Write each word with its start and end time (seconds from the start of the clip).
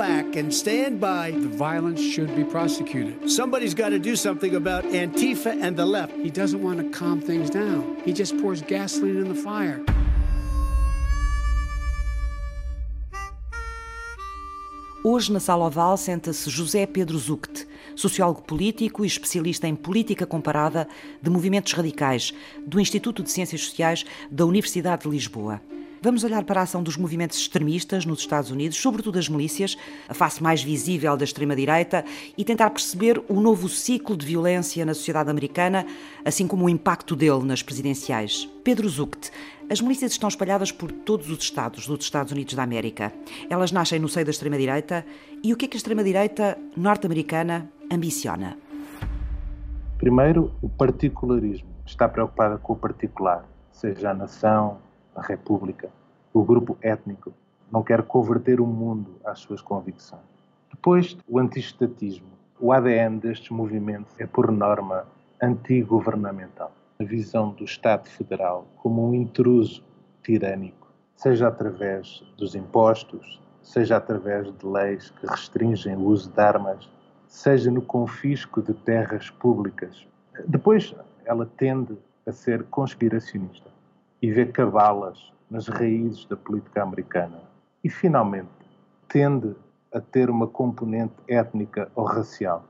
back 0.00 0.34
and 0.34 0.50
stand 0.50 0.98
by. 0.98 1.30
The 1.30 1.52
violence 1.68 2.00
should 2.00 2.34
be 2.34 2.42
prosecuted. 2.42 3.30
Somebody's 3.30 3.74
got 3.74 3.90
to 3.90 3.98
do 3.98 4.16
something 4.16 4.54
about 4.56 4.82
Antifa 4.84 5.52
and 5.60 5.76
the 5.76 5.84
left. 5.84 6.14
He 6.16 6.30
doesn't 6.30 6.62
want 6.62 6.78
to 6.80 6.88
calm 6.98 7.20
things 7.20 7.50
down. 7.50 7.98
He 8.06 8.14
just 8.14 8.32
pours 8.40 8.62
gasoline 8.62 9.18
in 9.18 9.28
the 9.28 9.34
fire. 9.34 9.84
Hoje, 15.04 15.32
na 15.32 15.40
Sala 15.40 15.66
Oval, 15.66 15.96
senta-se 15.98 16.50
José 16.50 16.86
Pedro 16.86 17.18
Zucte, 17.18 17.66
sociólogo 17.94 18.42
político 18.42 19.04
e 19.04 19.06
especialista 19.06 19.66
em 19.68 19.74
política 19.74 20.26
comparada 20.26 20.88
de 21.22 21.30
movimentos 21.30 21.72
radicais, 21.74 22.32
do 22.66 22.80
Instituto 22.80 23.22
de 23.22 23.30
Ciências 23.30 23.62
Sociais 23.62 24.04
da 24.30 24.46
Universidade 24.46 25.02
de 25.02 25.10
Lisboa. 25.10 25.60
Vamos 26.02 26.24
olhar 26.24 26.42
para 26.44 26.60
a 26.60 26.62
ação 26.62 26.82
dos 26.82 26.96
movimentos 26.96 27.36
extremistas 27.36 28.06
nos 28.06 28.20
Estados 28.20 28.50
Unidos, 28.50 28.78
sobretudo 28.78 29.18
as 29.18 29.28
milícias, 29.28 29.76
a 30.08 30.14
face 30.14 30.42
mais 30.42 30.62
visível 30.62 31.14
da 31.14 31.24
extrema-direita, 31.24 32.06
e 32.38 32.42
tentar 32.42 32.70
perceber 32.70 33.22
o 33.28 33.38
novo 33.38 33.68
ciclo 33.68 34.16
de 34.16 34.24
violência 34.24 34.86
na 34.86 34.94
sociedade 34.94 35.28
americana, 35.28 35.84
assim 36.24 36.46
como 36.46 36.64
o 36.64 36.70
impacto 36.70 37.14
dele 37.14 37.44
nas 37.44 37.62
presidenciais. 37.62 38.48
Pedro 38.64 38.88
Zucht, 38.88 39.30
as 39.68 39.82
milícias 39.82 40.12
estão 40.12 40.30
espalhadas 40.30 40.72
por 40.72 40.90
todos 40.90 41.28
os 41.28 41.38
estados 41.38 41.86
dos 41.86 42.02
Estados 42.02 42.32
Unidos 42.32 42.54
da 42.54 42.62
América. 42.62 43.12
Elas 43.50 43.70
nascem 43.70 43.98
no 43.98 44.08
seio 44.08 44.24
da 44.24 44.30
extrema-direita. 44.30 45.04
E 45.44 45.52
o 45.52 45.56
que 45.56 45.66
é 45.66 45.68
que 45.68 45.76
a 45.76 45.78
extrema-direita 45.78 46.56
norte-americana 46.78 47.70
ambiciona? 47.92 48.56
Primeiro, 49.98 50.50
o 50.62 50.68
particularismo. 50.70 51.68
Está 51.84 52.08
preocupada 52.08 52.56
com 52.56 52.72
o 52.72 52.76
particular, 52.76 53.46
seja 53.70 54.12
a 54.12 54.14
nação, 54.14 54.78
a 55.20 55.26
república, 55.26 55.90
o 56.32 56.42
grupo 56.42 56.78
étnico. 56.80 57.32
Não 57.70 57.82
quer 57.82 58.02
converter 58.02 58.60
o 58.60 58.66
mundo 58.66 59.16
às 59.24 59.38
suas 59.38 59.60
convicções. 59.60 60.22
Depois, 60.70 61.16
o 61.28 61.38
antiestatismo. 61.38 62.30
O 62.58 62.72
ADN 62.72 63.18
destes 63.18 63.50
movimentos 63.50 64.12
é, 64.18 64.26
por 64.26 64.50
norma, 64.50 65.06
antigovernamental. 65.40 66.72
A 66.98 67.04
visão 67.04 67.50
do 67.50 67.64
Estado 67.64 68.08
Federal 68.08 68.66
como 68.76 69.08
um 69.08 69.14
intruso 69.14 69.82
tirânico, 70.22 70.88
seja 71.16 71.48
através 71.48 72.22
dos 72.36 72.54
impostos, 72.54 73.40
seja 73.62 73.96
através 73.96 74.52
de 74.52 74.66
leis 74.66 75.10
que 75.10 75.26
restringem 75.26 75.96
o 75.96 76.06
uso 76.06 76.30
de 76.30 76.40
armas, 76.40 76.90
seja 77.26 77.70
no 77.70 77.80
confisco 77.80 78.60
de 78.60 78.74
terras 78.74 79.30
públicas. 79.30 80.06
Depois, 80.46 80.94
ela 81.24 81.46
tende 81.56 81.96
a 82.26 82.32
ser 82.32 82.64
conspiracionista 82.64 83.70
e 84.22 84.30
vê 84.30 84.46
cabalas 84.46 85.32
nas 85.50 85.66
raízes 85.68 86.24
da 86.26 86.36
política 86.36 86.82
americana. 86.82 87.40
E, 87.82 87.88
finalmente, 87.88 88.48
tende 89.08 89.54
a 89.92 90.00
ter 90.00 90.30
uma 90.30 90.46
componente 90.46 91.14
étnica 91.26 91.90
ou 91.94 92.04
racial. 92.04 92.64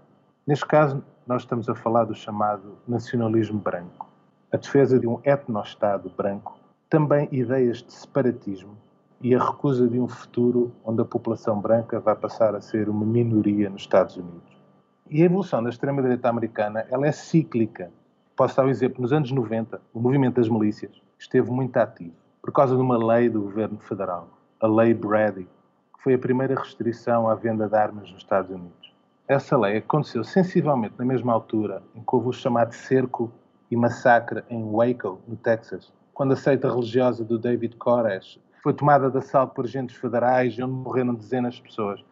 Neste 0.47 0.67
caso, 0.67 1.05
nós 1.27 1.43
estamos 1.43 1.69
a 1.69 1.75
falar 1.75 2.05
do 2.05 2.15
chamado 2.15 2.79
nacionalismo 2.89 3.59
branco. 3.59 4.09
A 4.53 4.57
defesa 4.57 4.99
de 4.99 5.07
um 5.07 5.21
etno-estado 5.23 6.11
branco, 6.17 6.59
também 6.89 7.29
ideias 7.31 7.83
de 7.83 7.93
separatismo 7.93 8.77
e 9.21 9.35
a 9.35 9.45
recusa 9.45 9.87
de 9.87 10.01
um 10.01 10.09
futuro 10.09 10.73
onde 10.85 11.03
a 11.03 11.05
população 11.05 11.61
branca 11.61 12.01
vai 12.01 12.17
passar 12.17 12.55
a 12.55 12.61
ser 12.61 12.89
uma 12.89 13.05
minoria 13.05 13.69
nos 13.69 13.83
Estados 13.83 14.17
Unidos. 14.17 14.61
E 15.09 15.23
a 15.23 15.27
evolução 15.27 15.63
da 15.63 15.69
extrema-direita 15.69 16.29
americana 16.29 16.87
ela 16.91 17.07
é 17.07 17.13
cíclica. 17.13 17.93
Posso 18.35 18.57
dar 18.57 18.65
um 18.65 18.71
exemplo. 18.71 19.03
Nos 19.03 19.13
anos 19.13 19.31
90, 19.31 19.81
o 19.93 20.01
movimento 20.01 20.37
das 20.37 20.49
milícias 20.49 21.01
esteve 21.21 21.51
muito 21.51 21.77
ativo 21.77 22.15
por 22.41 22.51
causa 22.51 22.75
de 22.75 22.81
uma 22.81 22.97
lei 22.97 23.29
do 23.29 23.43
governo 23.43 23.79
federal, 23.79 24.31
a 24.59 24.67
Lei 24.67 24.95
Brady, 24.95 25.47
que 25.95 26.03
foi 26.03 26.15
a 26.15 26.19
primeira 26.19 26.59
restrição 26.59 27.29
à 27.29 27.35
venda 27.35 27.69
de 27.69 27.77
armas 27.77 28.11
nos 28.11 28.23
Estados 28.23 28.51
Unidos. 28.51 28.95
Essa 29.29 29.57
lei 29.57 29.77
aconteceu 29.77 30.25
sensivelmente 30.25 30.95
na 30.99 31.05
mesma 31.05 31.35
altura 31.35 31.83
em 31.95 32.01
que 32.01 32.17
houve 32.17 32.29
o 32.29 32.33
chamado 32.33 32.73
cerco 32.73 33.31
e 33.71 33.77
massacre 33.77 34.43
em 34.49 34.65
Waco, 34.65 35.21
no 35.29 35.37
Texas, 35.37 35.93
quando 36.15 36.33
a 36.33 36.37
seita 36.37 36.69
religiosa 36.69 37.23
do 37.23 37.39
David 37.39 37.77
Koresh 37.77 38.41
foi 38.63 38.73
tomada 38.73 39.11
de 39.11 39.19
assalto 39.19 39.55
por 39.55 39.67
agentes 39.67 39.97
federais 39.97 40.55
e 40.55 40.63
onde 40.63 40.73
morreram 40.73 41.15
dezenas 41.15 41.55
de 41.55 41.63
pessoas. 41.63 42.03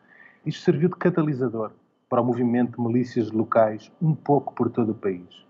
Isto 0.45 0.63
serviu 0.63 0.91
de 0.91 0.97
catalisador 0.97 1.73
para 2.11 2.21
o 2.21 2.25
movimento 2.25 2.77
de 2.77 2.87
milícias 2.87 3.31
locais 3.31 3.91
um 4.01 4.15
pouco 4.15 4.55
por 4.55 4.71
todo 4.71 4.93
o 4.93 4.95
país. 4.95 5.48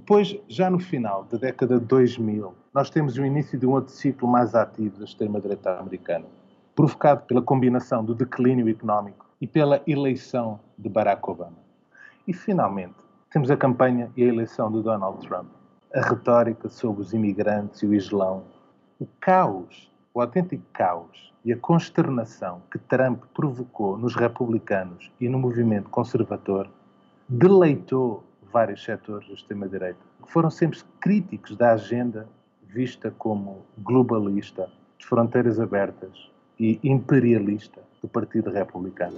Depois, 0.00 0.34
já 0.48 0.70
no 0.70 0.78
final 0.78 1.24
da 1.24 1.36
década 1.36 1.78
de 1.78 1.84
2000, 1.84 2.54
nós 2.72 2.88
temos 2.88 3.18
o 3.18 3.24
início 3.24 3.58
de 3.58 3.66
um 3.66 3.72
outro 3.72 3.92
ciclo 3.92 4.26
mais 4.26 4.54
ativo 4.54 4.98
da 4.98 5.04
extrema-direita 5.04 5.78
americana, 5.78 6.24
provocado 6.74 7.26
pela 7.26 7.42
combinação 7.42 8.02
do 8.02 8.14
declínio 8.14 8.66
económico 8.66 9.26
e 9.38 9.46
pela 9.46 9.82
eleição 9.86 10.58
de 10.78 10.88
Barack 10.88 11.28
Obama. 11.28 11.58
E, 12.26 12.32
finalmente, 12.32 12.94
temos 13.30 13.50
a 13.50 13.58
campanha 13.58 14.10
e 14.16 14.24
a 14.24 14.28
eleição 14.28 14.72
de 14.72 14.82
Donald 14.82 15.20
Trump, 15.28 15.48
a 15.94 16.00
retórica 16.00 16.70
sobre 16.70 17.02
os 17.02 17.12
imigrantes 17.12 17.82
e 17.82 17.86
o 17.86 17.92
Islão, 17.92 18.44
o 18.98 19.06
caos, 19.20 19.92
o 20.14 20.22
autêntico 20.22 20.64
caos 20.72 21.30
e 21.44 21.52
a 21.52 21.58
consternação 21.58 22.62
que 22.72 22.78
Trump 22.78 23.22
provocou 23.34 23.98
nos 23.98 24.16
republicanos 24.16 25.12
e 25.20 25.28
no 25.28 25.38
movimento 25.38 25.90
conservador 25.90 26.70
deleitou 27.28 28.24
vários 28.52 28.82
setores 28.84 29.26
da 29.28 29.34
extrema-direita, 29.34 30.00
que 30.22 30.30
foram 30.30 30.50
sempre 30.50 30.78
críticos 31.00 31.56
da 31.56 31.72
agenda 31.72 32.28
vista 32.66 33.10
como 33.18 33.64
globalista, 33.78 34.70
de 34.98 35.06
fronteiras 35.06 35.58
abertas 35.58 36.30
e 36.58 36.78
imperialista 36.84 37.82
do 38.00 38.08
Partido 38.08 38.50
Republicano. 38.50 39.16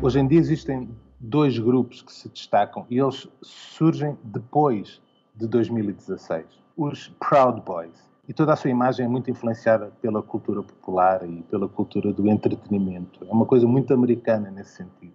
Hoje 0.00 0.18
em 0.18 0.26
dia 0.26 0.40
existem 0.40 0.88
dois 1.20 1.56
grupos 1.58 2.02
que 2.02 2.12
se 2.12 2.28
destacam 2.28 2.84
e 2.90 2.98
eles 2.98 3.28
surgem 3.40 4.18
depois 4.24 5.00
de 5.36 5.46
2016. 5.46 6.44
Os 6.76 7.08
Proud 7.20 7.60
Boys, 7.60 8.11
e 8.28 8.32
toda 8.32 8.52
a 8.52 8.56
sua 8.56 8.70
imagem 8.70 9.04
é 9.04 9.08
muito 9.08 9.30
influenciada 9.30 9.92
pela 10.00 10.22
cultura 10.22 10.62
popular 10.62 11.28
e 11.28 11.42
pela 11.42 11.68
cultura 11.68 12.12
do 12.12 12.28
entretenimento. 12.28 13.26
É 13.28 13.32
uma 13.32 13.44
coisa 13.44 13.66
muito 13.66 13.92
americana 13.92 14.48
nesse 14.48 14.76
sentido. 14.76 15.12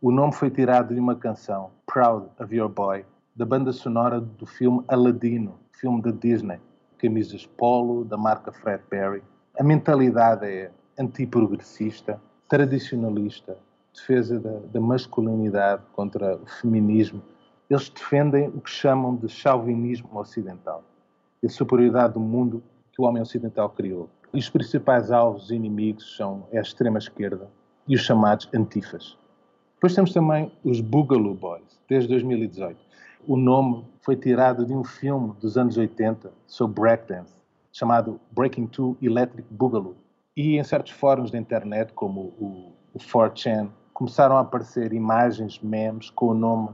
O 0.00 0.10
nome 0.10 0.32
foi 0.32 0.50
tirado 0.50 0.94
de 0.94 1.00
uma 1.00 1.14
canção, 1.14 1.70
Proud 1.84 2.28
of 2.40 2.54
Your 2.54 2.70
Boy, 2.70 3.04
da 3.34 3.44
banda 3.44 3.72
sonora 3.72 4.20
do 4.20 4.46
filme 4.46 4.82
Aladino, 4.88 5.58
filme 5.70 6.00
da 6.00 6.10
Disney, 6.10 6.58
camisas 6.96 7.44
polo 7.44 8.04
da 8.06 8.16
marca 8.16 8.50
Fred 8.50 8.82
Perry. 8.88 9.22
A 9.58 9.62
mentalidade 9.62 10.46
é 10.46 10.70
antiprogressista, 10.98 12.18
tradicionalista, 12.48 13.58
defesa 13.92 14.40
da, 14.40 14.60
da 14.72 14.80
masculinidade 14.80 15.82
contra 15.92 16.36
o 16.36 16.46
feminismo. 16.46 17.22
Eles 17.68 17.90
defendem 17.90 18.48
o 18.48 18.62
que 18.62 18.70
chamam 18.70 19.14
de 19.14 19.28
chauvinismo 19.28 20.08
ocidental 20.18 20.82
e 21.42 21.48
superioridade 21.48 22.14
do 22.14 22.20
mundo 22.20 22.62
que 22.92 23.00
o 23.00 23.04
homem 23.04 23.22
ocidental 23.22 23.70
criou. 23.70 24.08
E 24.32 24.38
os 24.38 24.48
principais 24.50 25.10
alvos 25.10 25.50
inimigos 25.50 26.16
são 26.16 26.46
a 26.52 26.58
extrema-esquerda 26.58 27.48
e 27.86 27.94
os 27.94 28.00
chamados 28.00 28.48
antifas. 28.54 29.16
Depois 29.74 29.94
temos 29.94 30.12
também 30.12 30.50
os 30.64 30.80
Boogaloo 30.80 31.34
Boys, 31.34 31.78
desde 31.88 32.08
2018. 32.08 32.78
O 33.28 33.36
nome 33.36 33.84
foi 34.00 34.16
tirado 34.16 34.64
de 34.64 34.72
um 34.72 34.84
filme 34.84 35.34
dos 35.40 35.58
anos 35.58 35.76
80 35.76 36.32
sobre 36.46 36.80
breakdance, 36.80 37.34
chamado 37.72 38.20
Breaking 38.32 38.66
2 38.66 38.96
Electric 39.02 39.46
Boogaloo. 39.52 39.96
E 40.36 40.58
em 40.58 40.64
certos 40.64 40.92
fóruns 40.92 41.30
da 41.30 41.38
internet, 41.38 41.92
como 41.92 42.20
o, 42.38 42.72
o 42.94 42.98
4chan, 42.98 43.68
começaram 43.92 44.36
a 44.36 44.40
aparecer 44.40 44.92
imagens, 44.92 45.58
memes 45.60 46.08
com 46.10 46.26
o 46.28 46.34
nome 46.34 46.70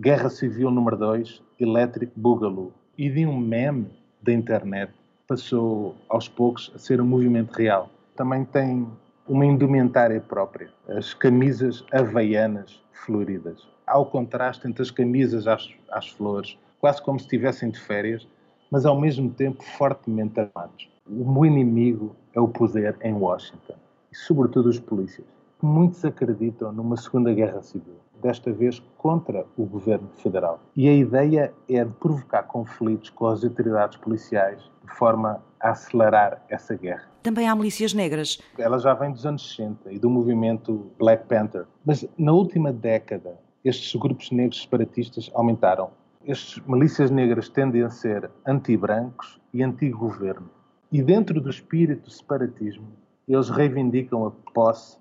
Guerra 0.00 0.30
Civil 0.30 0.70
número 0.70 0.96
2 0.96 1.42
Electric 1.58 2.12
Boogaloo. 2.16 2.72
E 2.96 3.08
de 3.10 3.26
um 3.26 3.38
meme 3.38 3.90
da 4.22 4.32
internet 4.32 4.92
passou 5.26 5.94
aos 6.08 6.28
poucos 6.28 6.72
a 6.74 6.78
ser 6.78 7.00
um 7.00 7.06
movimento 7.06 7.52
real. 7.52 7.88
Também 8.16 8.44
tem 8.44 8.86
uma 9.28 9.46
indumentária 9.46 10.20
própria, 10.20 10.68
as 10.88 11.14
camisas 11.14 11.84
havaianas 11.92 12.82
floridas. 12.92 13.68
Há 13.86 13.98
o 13.98 14.06
contraste 14.06 14.66
entre 14.66 14.82
as 14.82 14.90
camisas 14.90 15.46
às, 15.46 15.68
às 15.90 16.08
flores, 16.08 16.58
quase 16.80 17.00
como 17.02 17.18
se 17.18 17.26
estivessem 17.26 17.70
de 17.70 17.78
férias, 17.78 18.26
mas 18.70 18.84
ao 18.84 19.00
mesmo 19.00 19.30
tempo 19.30 19.62
fortemente 19.62 20.40
armados. 20.40 20.88
O 21.08 21.46
inimigo 21.46 22.14
é 22.34 22.40
o 22.40 22.48
poder 22.48 22.96
em 23.02 23.12
Washington, 23.12 23.74
e 24.12 24.16
sobretudo 24.16 24.68
os 24.68 24.80
polícias. 24.80 25.26
Muitos 25.62 26.04
acreditam 26.06 26.72
numa 26.72 26.96
Segunda 26.96 27.34
Guerra 27.34 27.60
Civil 27.60 28.00
desta 28.22 28.52
vez 28.52 28.82
contra 28.96 29.44
o 29.56 29.64
governo 29.64 30.08
federal. 30.22 30.60
E 30.76 30.88
a 30.88 30.92
ideia 30.92 31.52
é 31.68 31.84
de 31.84 31.92
provocar 31.92 32.44
conflitos 32.44 33.10
com 33.10 33.26
as 33.26 33.44
autoridades 33.44 33.98
policiais 33.98 34.58
de 34.84 34.94
forma 34.94 35.42
a 35.60 35.70
acelerar 35.70 36.42
essa 36.48 36.74
guerra. 36.74 37.04
Também 37.22 37.48
há 37.48 37.54
milícias 37.54 37.92
negras. 37.92 38.40
Ela 38.58 38.78
já 38.78 38.94
vem 38.94 39.12
dos 39.12 39.26
anos 39.26 39.50
60 39.50 39.92
e 39.92 39.98
do 39.98 40.08
movimento 40.08 40.90
Black 40.98 41.26
Panther. 41.26 41.66
Mas 41.84 42.06
na 42.16 42.32
última 42.32 42.72
década, 42.72 43.38
estes 43.62 43.94
grupos 44.00 44.30
negros 44.30 44.62
separatistas 44.62 45.30
aumentaram. 45.34 45.90
Estes 46.24 46.62
milícias 46.66 47.10
negras 47.10 47.48
tendem 47.48 47.82
a 47.82 47.90
ser 47.90 48.30
anti-brancos 48.46 49.38
e 49.52 49.62
anti-governo. 49.62 50.48
E 50.90 51.02
dentro 51.02 51.40
do 51.40 51.50
espírito 51.50 52.04
do 52.04 52.10
separatismo, 52.10 52.88
eles 53.28 53.48
reivindicam 53.48 54.26
a 54.26 54.30
posse 54.52 54.98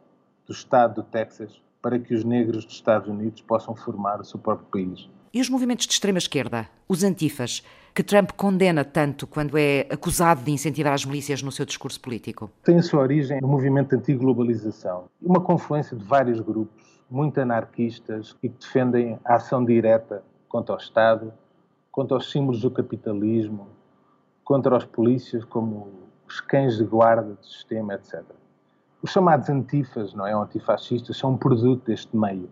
do 0.50 0.54
Estado 0.54 0.96
do 0.96 1.04
Texas 1.04 1.62
para 1.80 2.00
que 2.00 2.12
os 2.12 2.24
negros 2.24 2.66
dos 2.66 2.74
Estados 2.74 3.07
Unidos 3.07 3.40
possam 3.42 3.75
formar 3.75 4.19
o 4.19 4.25
seu 4.25 4.40
próprio 4.40 4.68
país. 4.72 5.07
E 5.31 5.40
os 5.40 5.48
movimentos 5.48 5.86
de 5.86 5.94
extrema-esquerda, 5.94 6.68
os 6.88 7.04
antifas, 7.04 7.63
que 7.94 8.01
Trump 8.01 8.31
condena 8.31 8.84
tanto 8.84 9.28
quando 9.28 9.56
é 9.60 9.81
acusado 9.92 10.42
de 10.42 10.51
incentivar 10.51 10.94
as 10.94 11.06
milícias 11.06 11.44
no 11.44 11.51
seu 11.51 11.68
discurso 11.68 12.01
político? 12.01 12.50
Tem 12.63 12.80
a 12.80 12.81
sua 12.81 13.01
origem 13.01 13.40
no 13.40 13.48
movimento 13.48 13.96
anti-globalização, 13.96 15.06
uma 15.22 15.40
confluência 15.40 15.96
de 15.96 16.04
vários 16.04 16.40
grupos, 16.40 17.00
muito 17.12 17.40
anarquistas, 17.40 18.36
e 18.42 18.50
que 18.50 18.56
defendem 18.60 19.19
a 19.24 19.36
ação 19.36 19.63
direta 19.63 20.24
contra 20.48 20.74
o 20.74 20.78
Estado, 20.80 21.31
contra 21.92 22.18
os 22.18 22.31
símbolos 22.31 22.62
do 22.62 22.72
capitalismo, 22.72 23.68
contra 24.44 24.75
os 24.75 24.86
polícias 24.86 25.45
como 25.45 25.92
os 26.28 26.42
cães 26.42 26.78
de 26.78 26.84
guarda 26.84 27.36
do 27.36 27.45
sistema, 27.45 27.94
etc. 27.94 28.24
Os 29.01 29.12
chamados 29.12 29.50
antifas, 29.50 30.13
não 30.13 30.28
é, 30.28 30.34
antifascistas, 30.34 31.18
são 31.18 31.31
um 31.31 31.38
produto 31.38 31.86
deste 31.86 32.16
meio. 32.16 32.50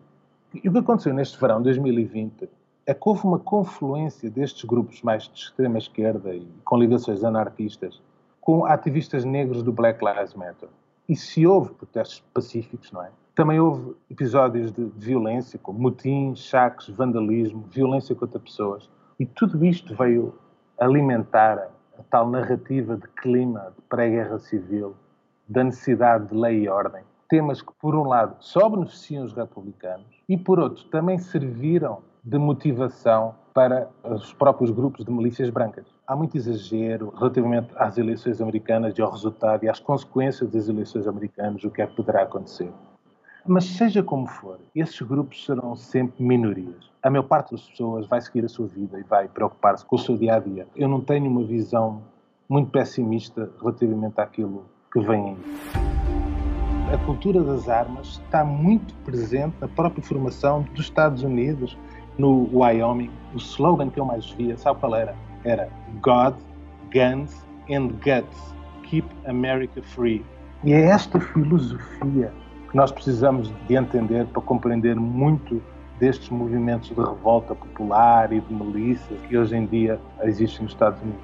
E 0.54 0.70
o 0.70 0.72
que 0.72 0.78
aconteceu 0.78 1.14
neste 1.14 1.40
verão 1.40 1.58
de 1.58 1.66
2020 1.66 2.50
é 2.86 2.94
que 2.94 3.10
houve 3.10 3.26
uma 3.26 3.40
confluência 3.40 4.30
destes 4.30 4.64
grupos 4.64 5.02
mais 5.02 5.24
de 5.24 5.38
extrema 5.38 5.78
esquerda 5.78 6.34
e 6.34 6.48
com 6.64 6.78
ligações 6.78 7.24
anarquistas 7.24 8.02
com 8.48 8.66
ativistas 8.66 9.26
negros 9.26 9.62
do 9.62 9.74
Black 9.74 10.00
Lives 10.02 10.34
Matter. 10.34 10.70
E 11.10 11.18
se 11.18 11.46
houve 11.46 11.74
protestos 11.74 12.24
pacíficos, 12.34 12.94
não 12.94 13.04
é? 13.04 13.10
Também 13.36 13.60
houve 13.60 13.94
episódios 14.10 14.72
de 14.72 14.86
violência, 14.96 15.60
como 15.62 15.78
motins, 15.78 16.50
saques, 16.50 16.88
vandalismo, 16.88 17.66
violência 17.70 18.16
contra 18.16 18.40
pessoas. 18.40 18.90
E 19.20 19.26
tudo 19.26 19.66
isto 19.66 19.94
veio 19.94 20.34
alimentar 20.80 21.70
a 22.00 22.04
tal 22.10 22.30
narrativa 22.30 22.96
de 22.96 23.06
clima 23.22 23.74
de 23.76 23.82
pré-guerra 23.90 24.40
civil, 24.40 24.96
da 25.48 25.64
necessidade 25.64 26.28
de 26.28 26.36
lei 26.36 26.64
e 26.64 26.70
ordem. 26.70 27.04
Temas 27.30 27.62
que, 27.62 27.72
por 27.80 27.96
um 27.96 28.04
lado, 28.04 28.36
só 28.40 28.70
beneficiam 28.70 29.24
os 29.26 29.34
republicanos 29.34 30.06
e, 30.30 30.38
por 30.38 30.60
outro, 30.60 30.84
também 30.86 31.18
serviram 31.18 32.00
de 32.24 32.38
motivação 32.38 33.36
para 33.54 33.90
os 34.04 34.34
próprios 34.34 34.70
grupos 34.70 35.06
de 35.06 35.12
milícias 35.12 35.50
brancas. 35.50 35.86
Há 36.06 36.16
muito 36.16 36.38
exagero 36.38 37.14
relativamente 37.18 37.70
às 37.76 37.98
eleições 37.98 38.42
americanas 38.42 38.98
e 38.98 39.02
ao 39.02 39.12
resultado 39.12 39.64
e 39.64 39.70
às 39.70 39.80
consequências 39.80 40.50
das 40.52 40.68
eleições 40.68 41.08
americanas, 41.08 41.64
o 41.64 41.72
que 41.72 41.82
é 41.82 41.88
que 41.88 41.96
poderá 41.96 42.24
acontecer. 42.24 42.72
Mas 43.46 43.64
seja 43.64 44.04
como 44.04 44.28
for, 44.28 44.60
esses 44.76 45.02
grupos 45.02 45.46
serão 45.46 45.76
sempre 45.76 46.22
minorias. 46.22 46.92
A 47.02 47.10
maior 47.10 47.24
parte 47.24 47.52
das 47.52 47.62
pessoas 47.62 48.06
vai 48.06 48.20
seguir 48.20 48.44
a 48.44 48.50
sua 48.50 48.68
vida 48.68 49.00
e 49.00 49.04
vai 49.04 49.30
preocupar-se 49.30 49.86
com 49.86 49.96
o 49.96 50.00
seu 50.00 50.18
dia 50.18 50.36
a 50.36 50.40
dia. 50.40 50.68
Eu 50.76 50.90
não 50.90 51.00
tenho 51.00 51.32
uma 51.32 51.44
visão 51.44 52.04
muito 52.50 52.70
pessimista 52.72 53.50
relativamente 53.60 54.20
àquilo 54.20 54.66
que 55.00 55.06
vem 55.06 55.30
aí. 55.30 56.94
A 56.94 56.98
cultura 57.06 57.44
das 57.44 57.68
armas 57.68 58.22
está 58.24 58.44
muito 58.44 58.94
presente 59.06 59.54
na 59.60 59.68
própria 59.68 60.04
formação 60.04 60.66
dos 60.74 60.86
Estados 60.86 61.22
Unidos 61.22 61.78
no 62.18 62.50
Wyoming, 62.52 63.12
o 63.34 63.38
slogan 63.38 63.90
que 63.90 64.00
eu 64.00 64.06
mais 64.06 64.30
via, 64.32 64.58
sabe 64.58 64.80
qual 64.80 64.96
era? 64.96 65.16
Era 65.44 65.70
God, 66.02 66.36
Guns 66.92 67.46
and 67.70 67.90
Guts. 68.04 68.58
Keep 68.90 69.08
America 69.26 69.82
Free. 69.82 70.26
E 70.64 70.72
é 70.72 70.82
esta 70.86 71.20
filosofia 71.20 72.32
que 72.70 72.76
nós 72.76 72.90
precisamos 72.90 73.52
de 73.68 73.76
entender 73.76 74.26
para 74.28 74.42
compreender 74.42 74.96
muito 74.96 75.62
destes 76.00 76.30
movimentos 76.30 76.88
de 76.90 76.96
revolta 76.96 77.54
popular 77.54 78.32
e 78.32 78.40
de 78.40 78.54
milícias 78.54 79.20
que 79.28 79.38
hoje 79.38 79.58
em 79.58 79.66
dia 79.66 80.00
existem 80.24 80.64
nos 80.64 80.72
Estados 80.72 81.02
Unidos. 81.02 81.22